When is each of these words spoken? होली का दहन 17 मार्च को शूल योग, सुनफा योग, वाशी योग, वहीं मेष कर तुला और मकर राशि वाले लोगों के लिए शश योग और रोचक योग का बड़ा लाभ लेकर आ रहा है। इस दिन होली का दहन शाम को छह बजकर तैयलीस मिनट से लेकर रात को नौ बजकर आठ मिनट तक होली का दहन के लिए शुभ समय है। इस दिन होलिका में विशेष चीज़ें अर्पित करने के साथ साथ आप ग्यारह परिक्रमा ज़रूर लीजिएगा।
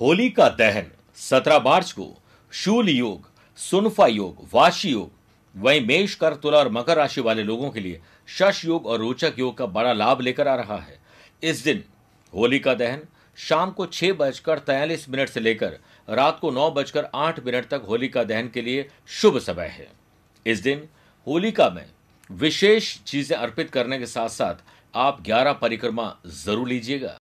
होली 0.00 0.28
का 0.30 0.48
दहन 0.48 0.86
17 1.18 1.58
मार्च 1.64 1.90
को 1.92 2.06
शूल 2.52 2.88
योग, 2.88 3.28
सुनफा 3.58 4.06
योग, 4.06 4.46
वाशी 4.52 4.90
योग, 4.90 5.10
वहीं 5.54 5.80
मेष 5.86 6.14
कर 6.14 6.34
तुला 6.34 6.58
और 6.58 6.70
मकर 6.72 6.96
राशि 6.96 7.20
वाले 7.20 7.42
लोगों 7.42 7.70
के 7.70 7.80
लिए 7.80 8.00
शश 8.28 8.64
योग 8.64 8.86
और 8.86 8.98
रोचक 8.98 9.38
योग 9.38 9.56
का 9.58 9.66
बड़ा 9.66 9.92
लाभ 9.92 10.20
लेकर 10.20 10.48
आ 10.48 10.54
रहा 10.54 10.78
है। 10.78 10.98
इस 11.42 11.62
दिन 11.64 11.84
होली 12.32 12.58
का 12.58 12.74
दहन 12.74 13.02
शाम 13.38 13.70
को 13.70 13.86
छह 13.86 14.12
बजकर 14.12 14.58
तैयलीस 14.58 15.08
मिनट 15.08 15.28
से 15.28 15.40
लेकर 15.40 15.78
रात 16.08 16.38
को 16.40 16.50
नौ 16.50 16.70
बजकर 16.70 17.08
आठ 17.14 17.44
मिनट 17.46 17.68
तक 17.68 17.84
होली 17.88 18.08
का 18.08 18.24
दहन 18.24 18.48
के 18.48 18.62
लिए 18.62 18.88
शुभ 19.10 19.38
समय 19.40 19.68
है। 19.68 19.88
इस 20.46 20.60
दिन 20.60 20.88
होलिका 21.26 21.70
में 21.70 21.84
विशेष 22.30 22.96
चीज़ें 23.02 23.36
अर्पित 23.36 23.70
करने 23.70 23.98
के 23.98 24.06
साथ 24.06 24.28
साथ 24.30 24.64
आप 24.94 25.22
ग्यारह 25.22 25.52
परिक्रमा 25.52 26.14
ज़रूर 26.44 26.68
लीजिएगा। 26.68 27.18